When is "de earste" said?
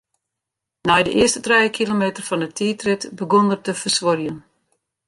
1.07-1.41